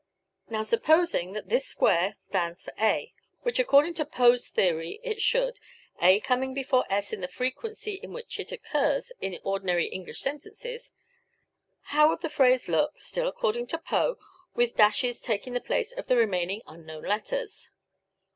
[0.49, 3.13] Now supposing that this square stands for a,
[3.43, 5.59] which according to Poe's theory it should,
[6.01, 10.91] a coming before s in the frequency in which it occurs in ordinary English sentences,
[11.93, 14.17] how would the phrase look (still according to Poe)
[14.55, 17.69] with dashes taking the place of the remaining unknown letters?